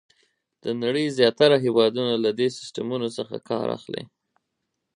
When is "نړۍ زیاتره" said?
0.83-1.57